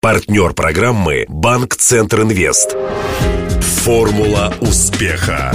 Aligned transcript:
Партнер 0.00 0.54
программы 0.54 1.24
«Банк 1.28 1.74
Центр 1.74 2.22
Инвест». 2.22 2.76
Формула 3.82 4.54
успеха. 4.60 5.52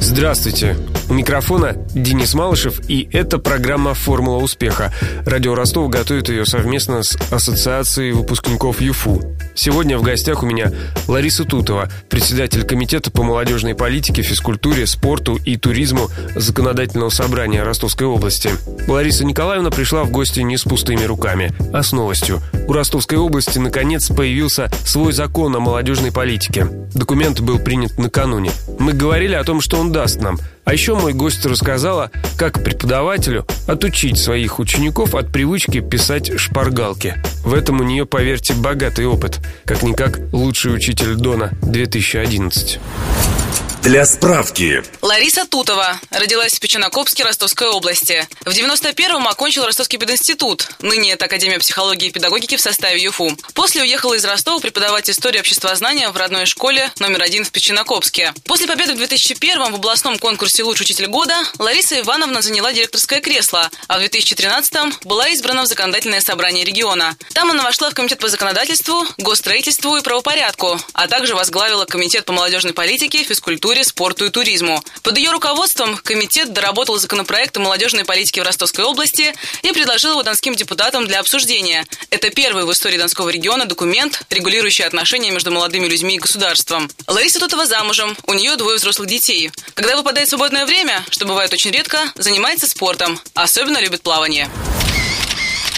Здравствуйте. 0.00 0.74
У 1.12 1.14
микрофона 1.14 1.74
Денис 1.94 2.32
Малышев, 2.32 2.80
и 2.88 3.06
это 3.12 3.38
программа 3.38 3.92
«Формула 3.92 4.38
успеха». 4.38 4.94
Радио 5.26 5.54
Ростов 5.54 5.90
готовит 5.90 6.30
ее 6.30 6.46
совместно 6.46 7.02
с 7.02 7.18
Ассоциацией 7.30 8.12
выпускников 8.12 8.80
ЮФУ. 8.80 9.20
Сегодня 9.54 9.98
в 9.98 10.02
гостях 10.02 10.42
у 10.42 10.46
меня 10.46 10.72
Лариса 11.08 11.44
Тутова, 11.44 11.90
председатель 12.08 12.64
Комитета 12.64 13.10
по 13.10 13.24
молодежной 13.24 13.74
политике, 13.74 14.22
физкультуре, 14.22 14.86
спорту 14.86 15.38
и 15.44 15.58
туризму 15.58 16.08
Законодательного 16.34 17.10
собрания 17.10 17.62
Ростовской 17.62 18.06
области. 18.06 18.48
Лариса 18.88 19.26
Николаевна 19.26 19.70
пришла 19.70 20.04
в 20.04 20.10
гости 20.10 20.40
не 20.40 20.56
с 20.56 20.62
пустыми 20.62 21.04
руками, 21.04 21.52
а 21.74 21.82
с 21.82 21.92
новостью. 21.92 22.40
У 22.66 22.72
Ростовской 22.72 23.18
области 23.18 23.58
наконец 23.58 24.08
появился 24.08 24.70
свой 24.86 25.12
закон 25.12 25.54
о 25.54 25.60
молодежной 25.60 26.10
политике. 26.10 26.68
Документ 26.94 27.40
был 27.40 27.58
принят 27.58 27.98
накануне. 27.98 28.50
Мы 28.78 28.92
говорили 28.92 29.34
о 29.34 29.44
том, 29.44 29.60
что 29.60 29.78
он 29.78 29.92
даст 29.92 30.20
нам– 30.20 30.38
а 30.64 30.72
еще 30.72 30.94
мой 30.94 31.12
гость 31.12 31.44
рассказала, 31.44 32.10
как 32.38 32.62
преподавателю 32.62 33.46
отучить 33.66 34.18
своих 34.18 34.60
учеников 34.60 35.14
от 35.14 35.32
привычки 35.32 35.80
писать 35.80 36.38
шпаргалки. 36.38 37.16
В 37.44 37.54
этом 37.54 37.80
у 37.80 37.82
нее, 37.82 38.06
поверьте, 38.06 38.54
богатый 38.54 39.06
опыт. 39.06 39.40
Как-никак 39.64 40.20
лучший 40.32 40.74
учитель 40.74 41.16
Дона 41.16 41.52
2011. 41.62 42.78
Для 43.82 44.06
справки. 44.06 44.80
Лариса 45.02 45.44
Тутова. 45.44 46.00
Родилась 46.12 46.54
в 46.54 46.60
Печенокопске 46.60 47.24
Ростовской 47.24 47.66
области. 47.66 48.28
В 48.44 48.50
91-м 48.50 49.26
окончила 49.26 49.66
Ростовский 49.66 49.98
пединститут. 49.98 50.68
Ныне 50.80 51.14
это 51.14 51.24
Академия 51.24 51.58
психологии 51.58 52.06
и 52.06 52.12
педагогики 52.12 52.56
в 52.56 52.60
составе 52.60 53.02
ЮФУ. 53.02 53.36
После 53.54 53.82
уехала 53.82 54.14
из 54.14 54.24
Ростова 54.24 54.60
преподавать 54.60 55.10
историю 55.10 55.40
обществознания 55.40 56.08
в 56.10 56.16
родной 56.16 56.46
школе 56.46 56.92
номер 57.00 57.24
один 57.24 57.44
в 57.44 57.50
Печенокопске. 57.50 58.32
После 58.44 58.68
победы 58.68 58.94
в 58.94 59.00
2001-м 59.02 59.72
в 59.72 59.74
областном 59.74 60.16
конкурсе 60.20 60.62
«Лучший 60.62 60.82
учитель 60.84 61.08
года» 61.08 61.34
Лариса 61.58 61.98
Ивановна 61.98 62.40
заняла 62.40 62.72
директорское 62.72 63.20
кресло, 63.20 63.68
а 63.88 63.98
в 63.98 64.02
2013-м 64.02 64.94
была 65.02 65.26
избрана 65.30 65.62
в 65.64 65.66
законодательное 65.66 66.20
собрание 66.20 66.64
региона. 66.64 67.16
Там 67.34 67.50
она 67.50 67.64
вошла 67.64 67.90
в 67.90 67.94
комитет 67.94 68.20
по 68.20 68.28
законодательству, 68.28 69.04
госстроительству 69.18 69.96
и 69.96 70.02
правопорядку, 70.02 70.80
а 70.92 71.08
также 71.08 71.34
возглавила 71.34 71.84
комитет 71.84 72.24
по 72.24 72.32
молодежной 72.32 72.74
политике, 72.74 73.24
физкультуре 73.24 73.71
культуре, 73.72 73.84
спорту 73.84 74.26
и 74.26 74.30
туризму. 74.30 74.82
Под 75.02 75.16
ее 75.16 75.30
руководством 75.30 75.96
комитет 75.96 76.52
доработал 76.52 76.98
законопроект 76.98 77.56
о 77.56 77.60
молодежной 77.60 78.04
политике 78.04 78.42
в 78.42 78.44
Ростовской 78.44 78.84
области 78.84 79.32
и 79.62 79.72
предложил 79.72 80.12
его 80.12 80.22
донским 80.22 80.54
депутатам 80.54 81.06
для 81.06 81.20
обсуждения. 81.20 81.86
Это 82.10 82.28
первый 82.28 82.64
в 82.64 82.72
истории 82.72 82.98
Донского 82.98 83.30
региона 83.30 83.64
документ, 83.64 84.24
регулирующий 84.28 84.84
отношения 84.84 85.30
между 85.30 85.50
молодыми 85.50 85.86
людьми 85.86 86.16
и 86.16 86.18
государством. 86.18 86.90
Лариса 87.06 87.40
Тутова 87.40 87.64
замужем, 87.64 88.14
у 88.26 88.34
нее 88.34 88.56
двое 88.56 88.76
взрослых 88.76 89.08
детей. 89.08 89.50
Когда 89.72 89.96
выпадает 89.96 90.28
свободное 90.28 90.66
время, 90.66 91.02
что 91.08 91.24
бывает 91.24 91.52
очень 91.54 91.70
редко, 91.70 91.98
занимается 92.16 92.68
спортом. 92.68 93.18
Особенно 93.32 93.80
любит 93.80 94.02
плавание. 94.02 94.50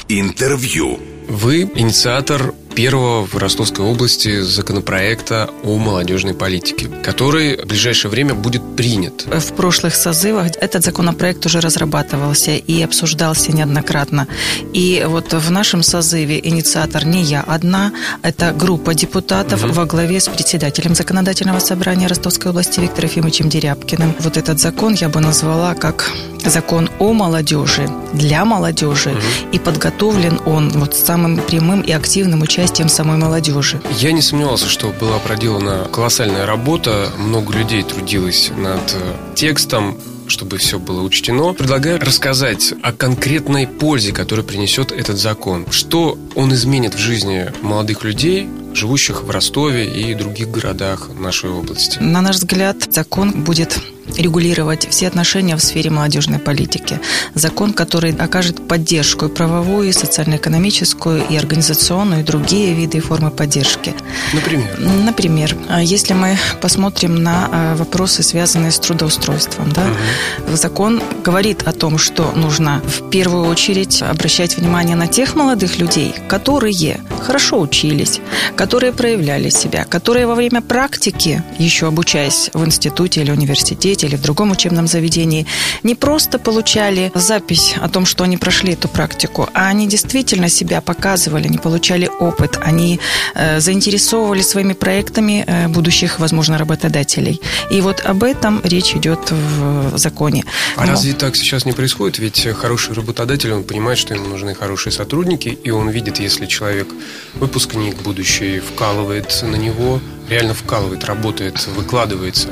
Интервью. 0.09 0.99
Вы 1.29 1.63
инициатор 1.63 2.55
первого 2.75 3.25
в 3.25 3.37
Ростовской 3.37 3.85
области 3.85 4.41
законопроекта 4.41 5.51
о 5.63 5.77
молодежной 5.79 6.35
политике, 6.35 6.89
который 7.03 7.57
в 7.57 7.67
ближайшее 7.67 8.11
время 8.11 8.35
будет 8.35 8.77
принят. 8.77 9.27
В 9.27 9.53
прошлых 9.55 9.95
созывах 9.95 10.47
этот 10.61 10.85
законопроект 10.85 11.47
уже 11.47 11.61
разрабатывался 11.61 12.53
и 12.53 12.83
обсуждался 12.83 13.53
неоднократно. 13.53 14.27
И 14.73 15.05
вот 15.07 15.33
в 15.33 15.51
нашем 15.51 15.83
созыве 15.83 16.41
инициатор 16.43 17.07
не 17.07 17.23
я 17.23 17.43
одна, 17.43 17.93
это 18.23 18.53
группа 18.53 18.95
депутатов 18.95 19.65
угу. 19.65 19.73
во 19.73 19.85
главе 19.87 20.21
с 20.21 20.29
председателем 20.29 20.95
законодательного 20.95 21.61
собрания 21.61 22.09
Ростовской 22.09 22.51
области 22.51 22.81
Виктором 22.81 23.09
Ефимовичем 23.09 23.49
Дерябкиным. 23.49 24.15
Вот 24.19 24.37
этот 24.37 24.59
закон 24.59 24.95
я 24.95 25.09
бы 25.09 25.21
назвала 25.21 25.75
как 25.75 26.11
закон 26.45 26.91
о 26.99 27.13
молодежи, 27.13 27.89
для 28.13 28.45
молодежи, 28.45 29.11
угу. 29.11 29.19
и 29.53 29.59
подготовлен 29.59 30.41
он 30.45 30.71
вот 30.71 30.95
самым 30.95 31.39
прямым 31.39 31.81
и 31.81 31.93
активным 31.93 32.43
участием 32.43 32.64
участием 32.65 32.89
самой 32.89 33.19
молодежи. 33.19 33.79
Я 33.99 34.13
не 34.13 34.23
сомневался, 34.23 34.69
что 34.69 34.89
была 34.99 35.19
проделана 35.19 35.87
колоссальная 35.93 36.47
работа, 36.47 37.11
много 37.19 37.53
людей 37.53 37.83
трудилось 37.83 38.51
над 38.57 38.81
э, 38.95 39.35
текстом, 39.35 39.99
чтобы 40.29 40.57
все 40.57 40.79
было 40.79 41.03
учтено, 41.03 41.53
предлагаю 41.53 42.01
рассказать 42.01 42.73
о 42.83 42.93
конкретной 42.93 43.67
пользе, 43.67 44.13
которую 44.13 44.47
принесет 44.47 44.93
этот 44.93 45.19
закон. 45.19 45.67
Что 45.71 46.19
он 46.35 46.55
изменит 46.55 46.95
в 46.95 46.99
жизни 46.99 47.53
молодых 47.61 48.03
людей, 48.03 48.49
живущих 48.73 49.25
в 49.25 49.31
Ростове 49.31 49.85
и 49.85 50.15
других 50.15 50.51
городах 50.51 51.11
нашей 51.19 51.51
области. 51.51 51.99
На 51.99 52.23
наш 52.23 52.37
взгляд, 52.37 52.77
закон 52.91 53.45
будет 53.45 53.79
регулировать 54.17 54.89
все 54.89 55.09
отношения 55.09 55.57
в 55.57 55.61
сфере 55.61 55.91
молодежной 55.91 56.39
политики. 56.39 57.01
Закон, 57.35 57.73
который 57.73 58.13
окажет 58.13 58.67
поддержку 58.69 59.27
и 59.27 59.29
правовую, 59.29 59.89
и 59.89 59.93
социально-экономическую, 59.93 61.27
и 61.29 61.37
организационную, 61.37 62.21
и 62.21 62.25
другие 62.25 62.75
виды 62.75 62.99
и 62.99 63.01
формы 63.01 63.31
поддержки. 63.31 63.95
Например? 64.33 64.79
Например, 64.79 65.57
если 65.81 66.15
мы 66.15 66.37
посмотрим 66.61 67.23
на 67.23 67.49
а, 67.51 67.77
вопросы, 67.77 68.23
связанные 68.23 68.71
с 68.71 68.79
трудоустройством, 68.79 69.73
да, 69.73 69.83
угу. 69.83 70.57
закон 70.57 71.03
говорит 71.25 71.63
о 71.63 71.73
том, 71.73 71.99
что 71.99 72.33
нужно 72.33 72.83
в 72.87 73.11
первую 73.11 73.47
очередь 73.47 74.03
обращать 74.03 74.57
внимание 74.57 74.97
на 74.97 75.07
тех 75.07 75.35
молодых 75.35 75.79
людей, 75.79 76.15
которые 76.29 77.01
хорошо 77.23 77.61
учились, 77.61 78.21
которые 78.57 78.93
проявляли 78.93 79.49
себя, 79.49 79.85
которые 79.85 80.27
во 80.27 80.35
время 80.35 80.61
практики, 80.61 81.43
еще 81.59 81.87
обучаясь 81.87 82.51
в 82.53 82.65
институте 82.65 83.23
или 83.23 83.31
университете, 83.31 83.94
или 84.03 84.17
в 84.17 84.23
другом 84.23 84.51
учебном 84.51 84.87
заведении, 84.87 85.47
не 85.83 85.95
просто 85.95 86.39
получали 86.39 87.13
запись 87.15 87.75
о 87.81 87.89
том, 87.89 88.07
что 88.07 88.25
они 88.25 88.37
прошли 88.37 88.73
эту 88.73 88.89
практику, 88.89 89.49
а 89.55 89.69
они 89.69 89.87
действительно 89.87 90.49
себя 90.49 90.81
показывали, 90.81 91.47
они 91.47 91.59
получали 91.59 92.11
опыт, 92.21 92.59
они 92.63 92.99
э, 93.35 93.61
заинтересовывали 93.61 94.43
своими 94.43 94.73
проектами 94.73 95.45
э, 95.47 95.69
будущих, 95.69 96.19
возможно, 96.19 96.59
работодателей. 96.59 97.41
И 97.71 97.81
вот 97.81 98.01
об 98.05 98.25
этом 98.25 98.61
речь 98.65 98.95
идет 98.97 99.31
в 99.31 99.97
законе. 99.99 100.45
А 100.77 100.87
Но... 100.87 100.93
разве 100.93 101.13
так 101.13 101.37
сейчас 101.37 101.67
не 101.67 101.73
происходит? 101.73 102.19
Ведь 102.19 102.49
хороший 102.55 102.95
работодатель, 102.95 103.53
он 103.53 103.65
понимает, 103.65 103.99
что 103.99 104.15
ему 104.15 104.29
нужны 104.29 104.55
хорошие 104.55 104.93
сотрудники, 104.93 105.49
и 105.49 105.71
он 105.71 105.91
видит, 105.91 106.19
если 106.21 106.47
человек 106.47 106.89
выпускник 107.35 107.97
будущий 108.03 108.61
вкалывает 108.61 109.43
на 109.43 109.57
него, 109.57 110.01
реально 110.29 110.55
вкалывает, 110.55 111.05
работает, 111.05 111.67
выкладывается, 111.67 112.49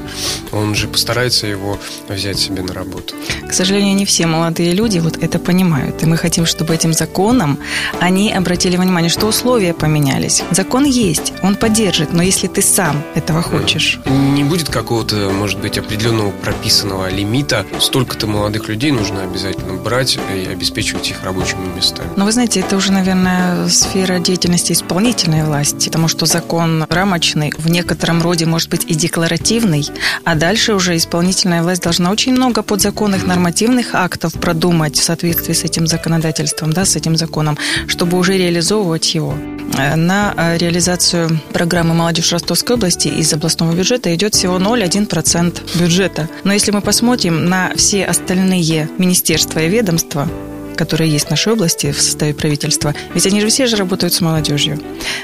он 0.52 0.74
же 0.74 0.88
постарается 0.88 1.31
его 1.40 1.78
взять 2.08 2.38
себе 2.38 2.62
на 2.62 2.72
работу. 2.72 3.14
К 3.48 3.52
сожалению, 3.52 3.94
не 3.96 4.04
все 4.04 4.26
молодые 4.26 4.72
люди 4.72 4.98
вот 4.98 5.22
это 5.22 5.38
понимают. 5.38 6.02
И 6.02 6.06
мы 6.06 6.16
хотим, 6.16 6.46
чтобы 6.46 6.74
этим 6.74 6.92
законом 6.92 7.58
они 8.00 8.32
обратили 8.32 8.76
внимание, 8.76 9.10
что 9.10 9.26
условия 9.26 9.74
поменялись. 9.74 10.42
Закон 10.50 10.84
есть, 10.84 11.32
он 11.42 11.56
поддержит, 11.56 12.12
но 12.12 12.22
если 12.22 12.46
ты 12.46 12.62
сам 12.62 13.02
этого 13.14 13.42
хочешь. 13.42 13.98
Не 14.06 14.44
будет 14.44 14.68
какого-то, 14.68 15.30
может 15.30 15.58
быть, 15.60 15.78
определенного 15.78 16.30
прописанного 16.30 17.10
лимита. 17.10 17.66
Столько-то 17.80 18.26
молодых 18.26 18.68
людей 18.68 18.90
нужно 18.90 19.22
обязательно 19.22 19.74
брать 19.74 20.18
и 20.34 20.46
обеспечивать 20.46 21.10
их 21.10 21.22
рабочими 21.22 21.66
местами. 21.76 22.08
Но 22.16 22.24
вы 22.24 22.32
знаете, 22.32 22.60
это 22.60 22.76
уже, 22.76 22.92
наверное, 22.92 23.68
сфера 23.68 24.18
деятельности 24.18 24.72
исполнительной 24.72 25.44
власти, 25.44 25.88
потому 25.88 26.08
что 26.08 26.26
закон 26.26 26.84
рамочный, 26.88 27.52
в 27.56 27.68
некотором 27.68 28.22
роде 28.22 28.46
может 28.46 28.70
быть 28.70 28.84
и 28.86 28.94
декларативный, 28.94 29.88
а 30.24 30.34
дальше 30.34 30.74
уже 30.74 30.96
исполнительная 30.96 31.21
власть 31.62 31.82
должна 31.82 32.10
очень 32.10 32.32
много 32.32 32.62
подзаконных 32.62 33.26
нормативных 33.26 33.94
актов 33.94 34.32
продумать 34.34 34.96
в 34.96 35.02
соответствии 35.02 35.52
с 35.52 35.64
этим 35.64 35.86
законодательством, 35.86 36.72
да, 36.72 36.84
с 36.84 36.96
этим 36.96 37.16
законом, 37.16 37.56
чтобы 37.86 38.18
уже 38.18 38.36
реализовывать 38.36 39.14
его. 39.14 39.34
Э, 39.78 39.96
на 39.96 40.34
э, 40.36 40.58
реализацию 40.58 41.40
программы 41.52 41.94
«Молодежь 41.94 42.32
Ростовской 42.32 42.76
области» 42.76 43.08
из 43.08 43.32
областного 43.32 43.72
бюджета 43.72 44.14
идет 44.14 44.34
всего 44.34 44.58
0,1% 44.58 45.80
бюджета. 45.80 46.28
Но 46.44 46.52
если 46.52 46.72
мы 46.72 46.80
посмотрим 46.80 47.46
на 47.48 47.72
все 47.76 48.04
остальные 48.04 48.88
министерства 48.98 49.60
и 49.60 49.68
ведомства, 49.68 50.28
которые 50.76 51.10
есть 51.10 51.26
в 51.26 51.30
нашей 51.30 51.52
области 51.52 51.92
в 51.92 52.00
составе 52.00 52.34
правительства, 52.34 52.94
ведь 53.14 53.26
они 53.26 53.40
же 53.40 53.48
все 53.48 53.66
же 53.66 53.76
работают 53.76 54.14
с 54.14 54.20
молодежью. 54.20 54.78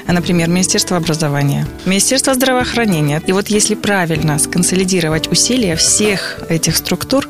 Например, 0.07 0.49
Министерство 0.49 0.97
образования, 0.97 1.67
Министерство 1.85 2.33
здравоохранения. 2.33 3.21
И 3.27 3.31
вот 3.31 3.47
если 3.47 3.75
правильно 3.75 4.39
сконсолидировать 4.39 5.31
усилия 5.31 5.75
всех 5.75 6.39
этих 6.49 6.77
структур 6.77 7.27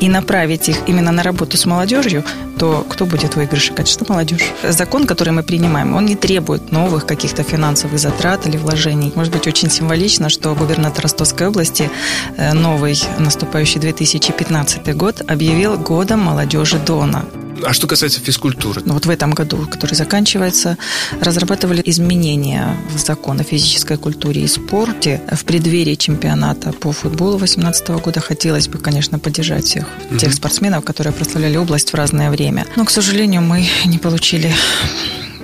и 0.00 0.08
направить 0.08 0.68
их 0.68 0.76
именно 0.86 1.12
на 1.12 1.22
работу 1.22 1.56
с 1.56 1.66
молодежью, 1.66 2.24
то 2.58 2.86
кто 2.88 3.06
будет 3.06 3.34
в 3.34 3.36
выигрыше? 3.36 3.72
Конечно, 3.74 4.06
молодежь. 4.08 4.42
Закон, 4.62 5.06
который 5.06 5.32
мы 5.32 5.42
принимаем, 5.42 5.94
он 5.94 6.06
не 6.06 6.16
требует 6.16 6.72
новых 6.72 7.06
каких-то 7.06 7.42
финансовых 7.42 7.98
затрат 7.98 8.46
или 8.46 8.56
вложений. 8.56 9.12
Может 9.14 9.32
быть, 9.32 9.46
очень 9.46 9.70
символично, 9.70 10.28
что 10.28 10.54
губернатор 10.54 11.02
Ростовской 11.02 11.48
области 11.48 11.90
э, 12.36 12.52
новый 12.52 12.96
наступающий 13.18 13.80
2015 13.80 14.96
год 14.96 15.22
объявил 15.26 15.76
годом 15.78 16.20
молодежи 16.20 16.78
Дона. 16.78 17.24
А 17.64 17.72
что 17.72 17.86
касается 17.86 18.20
физкультуры? 18.20 18.82
Ну, 18.84 18.94
вот 18.94 19.06
в 19.06 19.10
этом 19.10 19.32
году, 19.32 19.66
который 19.70 19.94
заканчивается, 19.94 20.76
разрабатывали 21.20 21.82
изменения 21.84 22.76
в 22.94 22.98
закон 22.98 23.40
о 23.40 23.42
физической 23.42 23.96
культуре 23.96 24.42
и 24.42 24.46
спорте. 24.46 25.22
В 25.32 25.44
преддверии 25.44 25.94
чемпионата 25.94 26.72
по 26.72 26.92
футболу 26.92 27.38
2018 27.38 27.88
года 27.88 28.20
хотелось 28.20 28.68
бы, 28.68 28.78
конечно, 28.78 29.18
поддержать 29.18 29.64
всех 29.64 29.86
угу. 30.10 30.18
тех 30.18 30.32
спортсменов, 30.32 30.84
которые 30.84 31.12
прославляли 31.12 31.56
область 31.56 31.92
в 31.92 31.94
разное 31.94 32.30
время. 32.30 32.66
Но, 32.76 32.84
к 32.84 32.90
сожалению, 32.90 33.42
мы 33.42 33.66
не 33.84 33.98
получили 33.98 34.52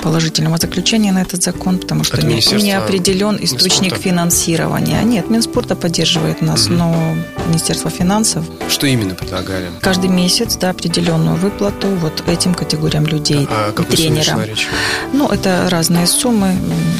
положительного 0.02 0.58
заключения 0.58 1.12
на 1.12 1.22
этот 1.22 1.42
закон, 1.42 1.78
потому 1.78 2.04
что 2.04 2.24
не, 2.26 2.40
не 2.62 2.72
определен 2.72 3.38
источник 3.40 3.92
Минспорта. 3.92 4.08
финансирования. 4.08 5.02
Нет, 5.02 5.30
Минспорта 5.30 5.76
поддерживает 5.76 6.42
нас, 6.42 6.66
угу. 6.66 6.74
но 6.74 7.14
Министерство 7.48 7.90
финансов... 7.90 8.44
Что 8.68 8.86
именно 8.86 9.14
предлагали? 9.14 9.70
Каждый 9.80 10.10
месяц, 10.10 10.56
да, 10.56 10.70
определенную 10.70 11.36
выплату 11.36 11.88
вот 11.88 12.24
этим 12.26 12.54
категориям 12.54 13.06
людей, 13.06 13.46
а 13.48 13.72
тренерам. 13.72 14.40
Ну, 15.12 15.28
это 15.28 15.68
разные 15.70 16.06
суммы, 16.06 16.54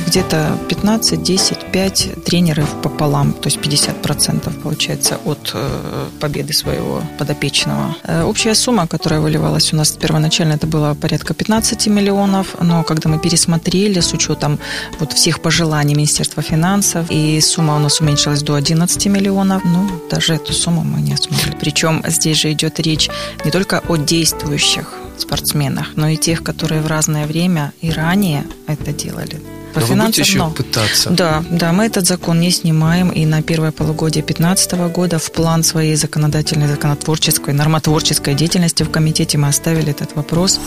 где-то 0.06 0.58
15, 0.68 1.22
10, 1.22 1.58
5 1.72 2.24
тренеров 2.24 2.68
пополам, 2.82 3.32
то 3.32 3.48
есть 3.48 3.58
50% 3.58 4.62
получается 4.62 5.18
от 5.24 5.50
э, 5.54 6.08
победы 6.20 6.52
своего 6.52 7.02
подопечного. 7.18 7.96
Э, 8.04 8.22
общая 8.22 8.54
сумма, 8.54 8.86
которая 8.86 9.20
выливалась 9.20 9.72
у 9.72 9.76
нас 9.76 9.90
первоначально, 9.92 10.54
это 10.54 10.66
было 10.66 10.94
порядка 10.94 11.34
15 11.34 11.86
миллионов, 11.88 12.56
но 12.60 12.84
когда 12.94 13.08
мы 13.08 13.18
пересмотрели 13.18 14.00
с 14.00 14.12
учетом 14.12 14.58
вот 15.00 15.12
всех 15.12 15.40
пожеланий 15.40 15.94
Министерства 15.94 16.42
финансов, 16.42 17.06
и 17.10 17.40
сумма 17.40 17.76
у 17.76 17.78
нас 17.78 18.00
уменьшилась 18.00 18.42
до 18.42 18.54
11 18.54 19.06
миллионов, 19.06 19.62
ну, 19.64 19.88
даже 20.10 20.34
эту 20.34 20.52
сумму 20.52 20.82
мы 20.84 21.00
не 21.00 21.16
смогли. 21.16 21.52
Причем 21.60 22.02
здесь 22.06 22.38
же 22.38 22.52
идет 22.52 22.80
речь 22.80 23.08
не 23.44 23.50
только 23.50 23.82
о 23.88 23.96
действующих 23.96 24.94
спортсменах, 25.18 25.86
но 25.96 26.08
и 26.08 26.16
тех, 26.16 26.42
которые 26.42 26.82
в 26.82 26.86
разное 26.86 27.26
время 27.26 27.72
и 27.80 27.90
ранее 27.90 28.44
это 28.66 28.92
делали. 28.92 29.40
По 29.74 29.80
Но 29.80 29.86
финансам, 29.86 29.98
вы 29.98 30.06
будете 30.06 30.22
еще 30.22 30.38
но... 30.38 30.50
пытаться. 30.50 31.10
Да, 31.10 31.44
да, 31.50 31.72
мы 31.72 31.86
этот 31.86 32.06
закон 32.06 32.40
не 32.40 32.50
снимаем, 32.50 33.10
и 33.10 33.24
на 33.24 33.42
первое 33.42 33.72
полугодие 33.72 34.22
2015 34.22 34.72
года 34.92 35.18
в 35.18 35.32
план 35.32 35.62
своей 35.62 35.96
законодательной, 35.96 36.68
законотворческой, 36.68 37.54
нормотворческой 37.54 38.34
деятельности 38.34 38.82
в 38.82 38.90
комитете 38.90 39.38
мы 39.38 39.48
оставили 39.48 39.90
этот 39.90 40.14
вопрос. 40.14 40.60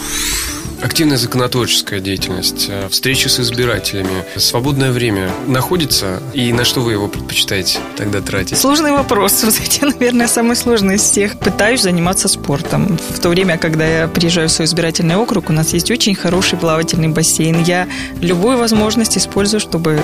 Активная 0.81 1.17
законотворческая 1.17 1.99
деятельность, 1.99 2.67
э, 2.69 2.87
встречи 2.89 3.27
с 3.27 3.39
избирателями, 3.39 4.23
свободное 4.37 4.91
время 4.91 5.31
находится, 5.47 6.21
и 6.33 6.51
на 6.53 6.65
что 6.65 6.81
вы 6.81 6.93
его 6.93 7.07
предпочитаете 7.07 7.79
тогда 7.97 8.21
тратить? 8.21 8.57
Сложный 8.57 8.91
вопрос. 8.91 9.43
Вот 9.45 9.59
эти, 9.61 9.83
наверное, 9.85 10.27
самый 10.27 10.55
сложный 10.55 10.95
из 10.95 11.01
всех. 11.01 11.37
Пытаюсь 11.39 11.81
заниматься 11.81 12.27
спортом. 12.27 12.97
В 13.09 13.19
то 13.19 13.29
время, 13.29 13.57
когда 13.57 13.85
я 13.85 14.07
приезжаю 14.07 14.49
в 14.49 14.51
свой 14.51 14.65
избирательный 14.65 15.15
округ, 15.15 15.49
у 15.49 15.53
нас 15.53 15.73
есть 15.73 15.91
очень 15.91 16.15
хороший 16.15 16.57
плавательный 16.57 17.07
бассейн. 17.07 17.63
Я 17.63 17.87
любую 18.21 18.57
возможность 18.57 19.17
использую, 19.17 19.59
чтобы 19.59 19.99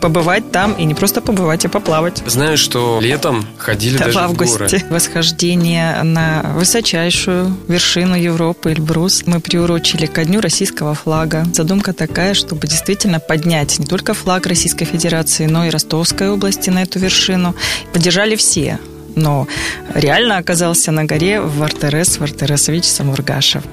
побывать 0.00 0.50
там 0.50 0.72
и 0.72 0.84
не 0.84 0.94
просто 0.94 1.20
побывать, 1.20 1.64
а 1.64 1.68
поплавать. 1.68 2.22
Знаю, 2.26 2.58
что 2.58 2.98
летом 3.00 3.46
ходили 3.58 3.98
да, 3.98 4.06
даже 4.06 4.18
в 4.18 4.22
августе. 4.22 4.54
в 4.54 4.58
горы. 4.58 4.84
Восхождение 4.90 6.02
на 6.02 6.52
высочайшую 6.56 7.56
вершину 7.68 8.16
Европы, 8.16 8.72
Эльбрус, 8.72 9.24
мы 9.26 9.40
приурочили 9.40 10.06
к 10.12 10.24
Дню 10.24 10.40
российского 10.40 10.94
флага. 10.94 11.44
Задумка 11.54 11.92
такая, 11.92 12.34
чтобы 12.34 12.66
действительно 12.66 13.20
поднять 13.20 13.78
не 13.78 13.86
только 13.86 14.14
флаг 14.14 14.46
Российской 14.46 14.84
Федерации, 14.84 15.46
но 15.46 15.64
и 15.64 15.70
Ростовской 15.70 16.30
области 16.30 16.70
на 16.70 16.82
эту 16.82 16.98
вершину. 16.98 17.54
Поддержали 17.92 18.36
все 18.36 18.78
но 19.16 19.48
реально 19.92 20.38
оказался 20.38 20.92
на 20.92 21.04
горе 21.04 21.40
в 21.40 21.62
Артерес, 21.62 22.18
в 22.18 22.22
Артересович 22.22 22.84
Самургашев. 22.84 23.64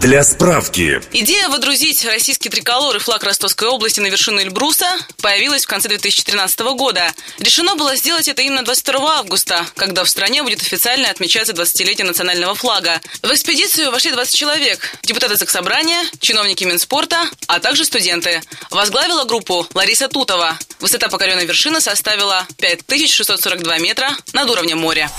Для 0.00 0.24
справки. 0.24 0.98
Идея 1.12 1.50
водрузить 1.50 2.06
российский 2.06 2.48
триколор 2.48 2.96
и 2.96 2.98
флаг 2.98 3.22
Ростовской 3.22 3.68
области 3.68 4.00
на 4.00 4.06
вершину 4.06 4.40
Эльбруса 4.40 4.86
появилась 5.20 5.64
в 5.64 5.68
конце 5.68 5.88
2013 5.88 6.58
года. 6.74 7.12
Решено 7.38 7.76
было 7.76 7.94
сделать 7.96 8.26
это 8.26 8.40
именно 8.40 8.64
22 8.64 9.18
августа, 9.18 9.66
когда 9.76 10.02
в 10.02 10.08
стране 10.08 10.42
будет 10.42 10.62
официально 10.62 11.10
отмечаться 11.10 11.52
20-летие 11.52 12.04
национального 12.04 12.54
флага. 12.54 13.02
В 13.22 13.30
экспедицию 13.30 13.90
вошли 13.90 14.10
20 14.10 14.34
человек. 14.34 14.96
Депутаты 15.02 15.36
Заксобрания, 15.36 16.02
чиновники 16.18 16.64
Минспорта, 16.64 17.28
а 17.46 17.60
также 17.60 17.84
студенты. 17.84 18.40
Возглавила 18.70 19.24
группу 19.24 19.66
Лариса 19.74 20.08
Тутова. 20.08 20.58
Высота 20.80 21.08
покоренной 21.08 21.44
вершины 21.44 21.82
составила 21.82 22.46
5642 22.56 23.78
метра 23.78 24.16
над 24.32 24.48
уровнем 24.48 24.78
моря. 24.78 25.10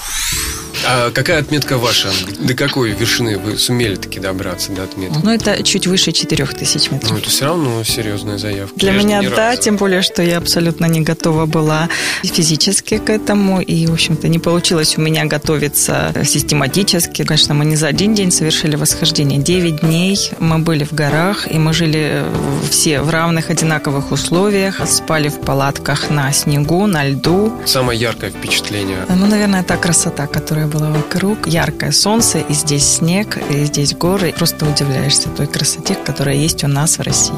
А 0.88 1.12
какая 1.12 1.40
отметка 1.40 1.78
ваша? 1.78 2.10
До 2.40 2.54
какой 2.54 2.92
вершины 2.92 3.38
вы 3.38 3.58
сумели 3.58 3.96
таки 3.96 4.20
добраться 4.20 4.72
до 4.72 4.84
отметки? 4.84 5.20
Ну, 5.24 5.32
это 5.32 5.62
чуть 5.64 5.88
выше 5.88 6.12
4000 6.12 6.90
метров. 6.92 7.12
Ну, 7.12 7.18
это 7.18 7.30
все 7.30 7.46
равно 7.46 7.84
серьезная 7.84 8.38
заявка. 8.38 8.78
Для 8.78 8.94
я 8.94 8.98
меня, 9.00 9.22
да, 9.22 9.50
разу. 9.52 9.62
тем 9.62 9.78
более, 9.78 10.02
что 10.02 10.24
я 10.24 10.38
абсолютно 10.38 10.86
не 10.86 11.02
готова 11.02 11.46
была 11.46 11.90
физически 12.24 12.98
к 12.98 13.10
этому. 13.10 13.62
И, 13.62 13.86
в 13.86 13.94
общем-то, 13.94 14.28
не 14.28 14.40
получилось 14.40 14.98
у 14.98 15.02
меня 15.02 15.26
готовиться 15.26 16.14
систематически. 16.24 17.24
Конечно, 17.24 17.54
мы 17.54 17.66
не 17.66 17.76
за 17.76 17.88
один 17.88 18.16
день 18.16 18.32
совершили 18.32 18.76
восхождение. 18.76 19.40
Девять 19.40 19.82
дней 19.82 20.18
мы 20.40 20.60
были 20.60 20.84
в 20.84 20.94
горах, 20.94 21.52
и 21.52 21.60
мы 21.60 21.74
жили 21.74 22.24
все 22.70 23.02
в 23.02 23.10
равных, 23.10 23.50
одинаковых 23.50 24.12
условиях. 24.12 24.82
Спали 24.88 25.30
в 25.30 25.40
палатках 25.40 26.10
на 26.10 26.32
снегу, 26.32 26.88
на 26.88 27.08
льду. 27.08 27.54
Самое 27.66 28.00
яркое 28.00 28.32
впечатление? 28.32 29.06
Ну, 29.10 29.28
наверное, 29.28 29.64
та 29.64 29.78
красота, 29.78 30.28
которая 30.28 30.71
была 30.72 30.90
вокруг. 30.90 31.48
Яркое 31.48 31.92
солнце, 31.92 32.40
и 32.40 32.54
здесь 32.54 32.86
снег, 32.86 33.38
и 33.50 33.66
здесь 33.66 33.94
горы. 33.94 34.34
Просто 34.38 34.66
удивляешься 34.66 35.30
той 35.30 35.48
красоте, 35.48 35.96
которая 35.96 36.36
есть 36.36 36.64
у 36.64 36.68
нас 36.68 36.98
в 36.98 37.02
России. 37.02 37.36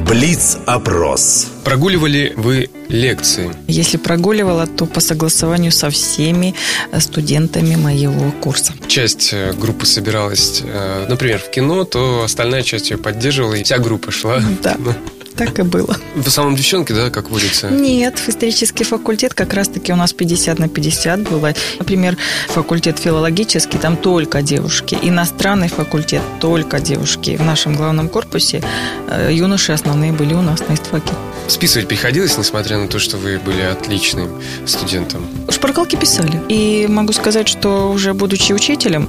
Блиц-опрос. 0.00 1.48
Прогуливали 1.64 2.34
вы 2.36 2.68
лекции? 2.88 3.50
Если 3.66 3.96
прогуливала, 3.96 4.66
то 4.66 4.86
по 4.86 5.00
согласованию 5.00 5.72
со 5.72 5.88
всеми 5.88 6.54
студентами 6.98 7.74
моего 7.76 8.30
курса. 8.32 8.74
Часть 8.86 9.30
э, 9.32 9.52
группы 9.54 9.86
собиралась, 9.86 10.62
э, 10.62 11.06
например, 11.08 11.38
в 11.38 11.50
кино, 11.50 11.84
то 11.84 12.22
остальная 12.24 12.62
часть 12.62 12.90
ее 12.90 12.98
поддерживала, 12.98 13.54
и 13.54 13.62
вся 13.62 13.78
группа 13.78 14.10
шла. 14.10 14.42
Да. 14.62 14.76
Так 15.36 15.58
и 15.58 15.62
было. 15.62 15.96
В 16.14 16.28
самом 16.28 16.54
девчонки, 16.54 16.92
да, 16.92 17.10
как 17.10 17.30
водится? 17.30 17.68
Нет, 17.68 18.22
исторический 18.26 18.84
факультет 18.84 19.34
как 19.34 19.52
раз-таки 19.52 19.92
у 19.92 19.96
нас 19.96 20.12
50 20.12 20.58
на 20.58 20.68
50 20.68 21.20
было. 21.28 21.54
Например, 21.78 22.16
факультет 22.48 22.98
филологический, 22.98 23.78
там 23.78 23.96
только 23.96 24.42
девушки. 24.42 24.96
Иностранный 25.02 25.68
факультет, 25.68 26.22
только 26.40 26.78
девушки. 26.78 27.36
В 27.36 27.42
нашем 27.42 27.74
главном 27.74 28.08
корпусе 28.08 28.62
э, 29.08 29.30
юноши 29.32 29.72
основные 29.72 30.12
были 30.12 30.34
у 30.34 30.42
нас 30.42 30.60
на 30.68 30.74
истфаке. 30.74 31.14
Списывать 31.48 31.88
приходилось, 31.88 32.38
несмотря 32.38 32.78
на 32.78 32.88
то, 32.88 32.98
что 32.98 33.16
вы 33.16 33.38
были 33.38 33.62
отличным 33.62 34.40
студентом? 34.66 35.26
Шпаргалки 35.50 35.96
писали. 35.96 36.40
И 36.48 36.86
могу 36.88 37.12
сказать, 37.12 37.48
что 37.48 37.90
уже 37.90 38.14
будучи 38.14 38.52
учителем, 38.52 39.08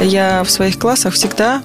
я 0.00 0.44
в 0.44 0.50
своих 0.50 0.78
классах 0.78 1.14
всегда 1.14 1.62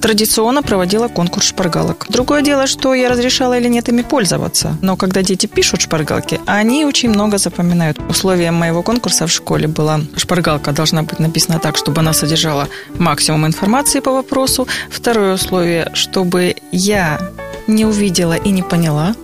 традиционно 0.00 0.62
проводила 0.62 1.08
конкурс 1.08 1.48
шпаргалок. 1.48 2.06
Другое 2.08 2.42
дело, 2.42 2.66
что 2.66 2.94
я 2.94 3.08
разрешала 3.08 3.58
или 3.58 3.68
нет 3.68 3.88
ими 3.88 4.02
пользоваться. 4.02 4.76
Но 4.82 4.96
когда 4.96 5.22
дети 5.22 5.46
пишут 5.46 5.82
шпаргалки, 5.82 6.40
они 6.46 6.84
очень 6.84 7.10
много 7.10 7.38
запоминают. 7.38 7.98
Условием 8.08 8.54
моего 8.54 8.82
конкурса 8.82 9.26
в 9.26 9.32
школе 9.32 9.68
была 9.68 10.00
шпаргалка 10.16 10.72
должна 10.72 11.02
быть 11.02 11.18
написана 11.18 11.58
так, 11.58 11.76
чтобы 11.76 12.00
она 12.00 12.12
содержала 12.12 12.68
максимум 12.98 13.46
информации 13.46 14.00
по 14.00 14.12
вопросу. 14.12 14.66
Второе 14.90 15.34
условие, 15.34 15.90
чтобы 15.94 16.54
я 16.72 17.20
не 17.66 17.84
увидела 17.84 18.34
и 18.34 18.50
не 18.50 18.62
поняла, 18.62 19.14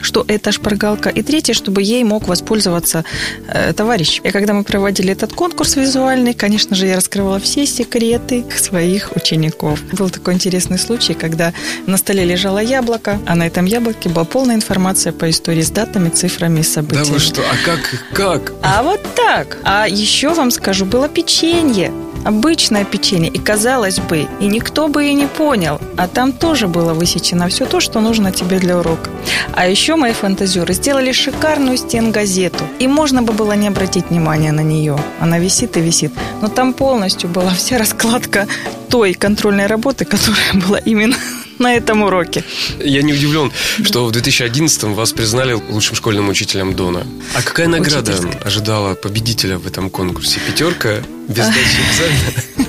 что 0.00 0.24
это 0.28 0.52
шпаргалка, 0.52 1.08
и 1.08 1.22
третье, 1.22 1.54
чтобы 1.54 1.82
ей 1.82 2.04
мог 2.04 2.28
воспользоваться 2.28 3.04
э, 3.48 3.72
товарищ. 3.72 4.20
И 4.24 4.30
когда 4.30 4.54
мы 4.54 4.64
проводили 4.64 5.12
этот 5.12 5.32
конкурс 5.32 5.76
визуальный, 5.76 6.34
конечно 6.34 6.76
же, 6.76 6.86
я 6.86 6.96
раскрывала 6.96 7.38
все 7.40 7.66
секреты 7.66 8.44
своих 8.56 9.14
учеников. 9.16 9.82
Был 9.92 10.10
такой 10.10 10.34
интересный 10.34 10.78
случай, 10.78 11.14
когда 11.14 11.52
на 11.86 11.96
столе 11.96 12.24
лежало 12.24 12.58
яблоко, 12.58 13.20
а 13.26 13.34
на 13.34 13.46
этом 13.46 13.64
яблоке 13.64 14.08
была 14.08 14.24
полная 14.24 14.56
информация 14.56 15.12
по 15.12 15.28
истории 15.30 15.62
с 15.62 15.70
датами, 15.70 16.08
цифрами 16.08 16.60
и 16.60 16.62
событиями. 16.62 17.06
Да 17.06 17.12
вы 17.12 17.18
что, 17.18 17.42
а 17.42 17.54
как, 17.64 17.80
как? 18.12 18.52
А 18.62 18.82
вот 18.82 19.00
так. 19.14 19.58
А 19.64 19.86
еще 19.88 20.34
вам 20.34 20.50
скажу, 20.50 20.84
было 20.84 21.08
печенье 21.08 21.92
обычное 22.28 22.84
печенье, 22.84 23.30
и 23.30 23.38
казалось 23.38 23.98
бы, 24.00 24.28
и 24.40 24.46
никто 24.46 24.88
бы 24.88 25.06
и 25.06 25.14
не 25.14 25.26
понял, 25.26 25.80
а 25.96 26.06
там 26.06 26.32
тоже 26.32 26.68
было 26.68 26.92
высечено 26.92 27.48
все 27.48 27.64
то, 27.64 27.80
что 27.80 28.00
нужно 28.00 28.32
тебе 28.32 28.58
для 28.58 28.78
урока. 28.78 29.10
А 29.54 29.66
еще 29.66 29.96
мои 29.96 30.12
фантазеры 30.12 30.74
сделали 30.74 31.12
шикарную 31.12 31.78
стенгазету, 31.78 32.64
и 32.78 32.86
можно 32.86 33.22
бы 33.22 33.32
было 33.32 33.52
не 33.52 33.68
обратить 33.68 34.10
внимания 34.10 34.52
на 34.52 34.60
нее. 34.62 34.98
Она 35.20 35.38
висит 35.38 35.76
и 35.78 35.80
висит, 35.80 36.12
но 36.42 36.48
там 36.48 36.74
полностью 36.74 37.30
была 37.30 37.50
вся 37.50 37.78
раскладка 37.82 38.46
той 38.90 39.14
контрольной 39.14 39.66
работы, 39.66 40.04
которая 40.04 40.52
была 40.66 40.78
именно 40.78 41.16
на 41.68 41.74
этом 41.74 42.02
уроке. 42.02 42.44
Я 42.78 43.02
не 43.02 43.12
удивлен, 43.12 43.52
что 43.84 44.06
в 44.06 44.10
2011-м 44.10 44.94
вас 44.94 45.12
признали 45.12 45.52
лучшим 45.52 45.96
школьным 45.96 46.28
учителем 46.28 46.74
Дона. 46.74 47.06
А 47.34 47.42
какая 47.42 47.68
награда 47.68 48.14
ожидала 48.44 48.94
победителя 48.94 49.58
в 49.58 49.66
этом 49.66 49.90
конкурсе? 49.90 50.40
Пятерка 50.46 51.02
без 51.28 51.44
сдачи 51.44 51.78
экзамена? 51.90 52.68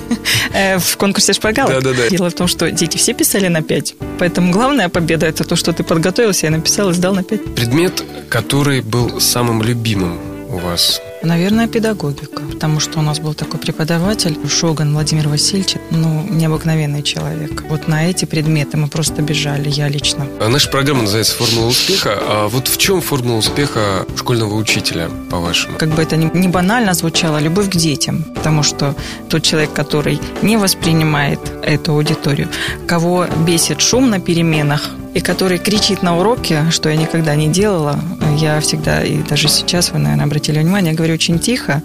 Э, 0.52 0.78
в 0.78 0.96
конкурсе 0.96 1.32
шпаргалок? 1.32 1.72
Да, 1.72 1.80
да, 1.80 1.92
да. 1.96 2.08
Дело 2.08 2.28
в 2.28 2.34
том, 2.34 2.48
что 2.48 2.70
дети 2.72 2.96
все 2.96 3.14
писали 3.14 3.46
на 3.46 3.62
5. 3.62 3.94
Поэтому 4.18 4.50
главная 4.50 4.88
победа– 4.88 5.26
это 5.28 5.44
то, 5.44 5.54
что 5.54 5.72
ты 5.72 5.84
подготовился 5.84 6.48
и 6.48 6.50
написал, 6.50 6.90
и 6.90 6.92
сдал 6.92 7.14
на 7.14 7.22
5. 7.22 7.54
Предмет, 7.54 8.02
который 8.28 8.80
был 8.80 9.20
самым 9.20 9.62
любимым 9.62 10.18
у 10.52 10.58
вас? 10.58 11.00
Наверное, 11.22 11.68
педагогика, 11.68 12.42
потому 12.42 12.80
что 12.80 12.98
у 12.98 13.02
нас 13.02 13.20
был 13.20 13.34
такой 13.34 13.60
преподаватель, 13.60 14.38
Шоган 14.48 14.94
Владимир 14.94 15.28
Васильевич, 15.28 15.76
ну, 15.90 16.24
необыкновенный 16.28 17.02
человек. 17.02 17.64
Вот 17.68 17.88
на 17.88 18.08
эти 18.08 18.24
предметы 18.24 18.76
мы 18.76 18.88
просто 18.88 19.22
бежали, 19.22 19.68
я 19.68 19.88
лично. 19.88 20.26
А 20.40 20.48
наша 20.48 20.70
программа 20.70 21.02
называется 21.02 21.36
«Формула 21.36 21.68
успеха». 21.68 22.18
А 22.20 22.48
вот 22.48 22.68
в 22.68 22.78
чем 22.78 23.00
формула 23.00 23.38
успеха 23.38 24.06
школьного 24.16 24.54
учителя, 24.54 25.10
по-вашему? 25.30 25.76
Как 25.78 25.90
бы 25.90 26.02
это 26.02 26.16
ни 26.16 26.48
банально 26.48 26.94
звучало, 26.94 27.38
любовь 27.38 27.68
к 27.68 27.76
детям, 27.76 28.24
потому 28.34 28.62
что 28.62 28.94
тот 29.28 29.42
человек, 29.42 29.72
который 29.72 30.20
не 30.42 30.56
воспринимает 30.56 31.40
эту 31.62 31.92
аудиторию, 31.92 32.48
кого 32.86 33.26
бесит 33.46 33.80
шум 33.80 34.08
на 34.10 34.20
переменах, 34.20 34.90
и 35.14 35.20
который 35.20 35.58
кричит 35.58 36.02
на 36.02 36.18
уроке, 36.18 36.70
что 36.70 36.88
я 36.88 36.96
никогда 36.96 37.34
не 37.34 37.48
делала. 37.48 37.98
Я 38.36 38.60
всегда, 38.60 39.02
и 39.02 39.22
даже 39.22 39.48
сейчас, 39.48 39.90
вы, 39.90 39.98
наверное, 39.98 40.26
обратили 40.26 40.58
внимание, 40.58 40.92
говорю 40.92 41.14
очень 41.14 41.38
тихо, 41.38 41.82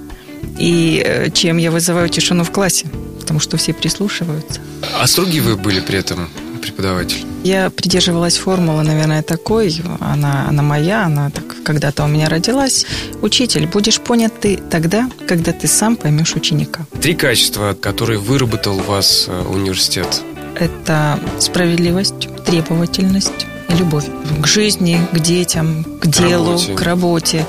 и 0.59 1.01
э, 1.05 1.31
чем 1.31 1.57
я 1.57 1.71
вызываю 1.71 2.09
тишину 2.09 2.43
в 2.43 2.51
классе, 2.51 2.87
потому 3.19 3.39
что 3.39 3.57
все 3.57 3.73
прислушиваются. 3.73 4.61
А 4.99 5.07
строгий 5.07 5.39
вы 5.39 5.55
были 5.55 5.79
при 5.79 5.97
этом 5.97 6.29
преподаватель? 6.61 7.25
Я 7.43 7.69
придерживалась 7.69 8.37
формулы, 8.37 8.83
наверное, 8.83 9.21
такой, 9.21 9.75
она, 9.99 10.47
она 10.47 10.63
моя, 10.63 11.05
она 11.05 11.29
так 11.29 11.43
когда-то 11.63 12.03
у 12.03 12.07
меня 12.07 12.29
родилась. 12.29 12.85
Учитель, 13.21 13.67
будешь 13.67 13.99
понят 13.99 14.39
ты 14.39 14.59
тогда, 14.69 15.09
когда 15.27 15.51
ты 15.51 15.67
сам 15.67 15.95
поймешь 15.95 16.35
ученика. 16.35 16.85
Три 17.01 17.13
качества, 17.13 17.75
которые 17.79 18.19
выработал 18.19 18.77
у 18.77 18.83
вас 18.83 19.25
э, 19.27 19.41
университет. 19.41 20.23
Это 20.59 21.19
справедливость, 21.39 22.29
требовательность 22.45 23.47
и 23.69 23.73
любовь 23.73 24.05
к 24.41 24.47
жизни, 24.47 24.99
к 25.11 25.19
детям, 25.19 25.83
к 25.99 26.07
делу, 26.07 26.51
работе. 26.51 26.73
к 26.73 26.81
работе. 26.81 27.45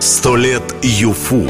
Сто 0.00 0.36
лет 0.36 0.62
ЮФУ. 0.82 1.48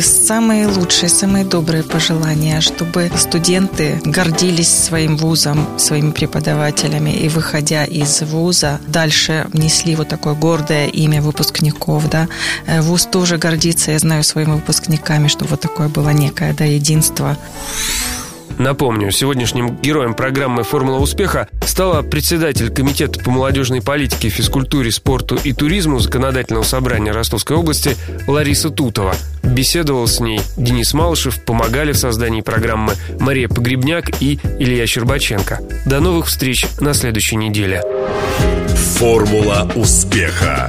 Самые 0.00 0.68
лучшие, 0.68 1.08
самые 1.08 1.44
добрые 1.44 1.82
пожелания, 1.82 2.60
чтобы 2.60 3.10
студенты 3.16 4.00
гордились 4.04 4.68
своим 4.68 5.16
вузом, 5.16 5.66
своими 5.78 6.10
преподавателями 6.10 7.10
и, 7.10 7.28
выходя 7.28 7.84
из 7.84 8.20
вуза, 8.20 8.80
дальше 8.86 9.46
внесли 9.52 9.96
вот 9.96 10.08
такое 10.08 10.34
гордое 10.34 10.88
имя 10.88 11.22
выпускников. 11.22 12.08
Да. 12.10 12.28
Э, 12.66 12.82
вуз 12.82 13.06
тоже 13.06 13.38
гордится, 13.38 13.92
я 13.92 13.98
знаю, 13.98 14.24
своими 14.24 14.52
выпускниками, 14.52 15.28
чтобы 15.28 15.52
вот 15.52 15.60
такое 15.60 15.88
было 15.88 16.10
некое 16.10 16.52
да, 16.52 16.64
единство. 16.64 17.36
Напомню, 18.58 19.12
сегодняшним 19.12 19.76
героем 19.76 20.14
программы 20.14 20.64
«Формула 20.64 20.98
успеха» 20.98 21.48
стала 21.64 22.02
председатель 22.02 22.70
Комитета 22.70 23.20
по 23.20 23.30
молодежной 23.30 23.80
политике, 23.80 24.28
физкультуре, 24.30 24.90
спорту 24.90 25.38
и 25.42 25.52
туризму 25.52 26.00
Законодательного 26.00 26.64
собрания 26.64 27.12
Ростовской 27.12 27.56
области 27.56 27.96
Лариса 28.26 28.70
Тутова. 28.70 29.14
Беседовал 29.44 30.08
с 30.08 30.18
ней 30.18 30.40
Денис 30.56 30.92
Малышев, 30.92 31.40
помогали 31.44 31.92
в 31.92 31.98
создании 31.98 32.40
программы 32.40 32.94
Мария 33.20 33.48
Погребняк 33.48 34.10
и 34.20 34.40
Илья 34.58 34.86
Щербаченко. 34.86 35.60
До 35.86 36.00
новых 36.00 36.26
встреч 36.26 36.66
на 36.80 36.94
следующей 36.94 37.36
неделе. 37.36 37.82
«Формула 38.96 39.70
успеха» 39.76 40.68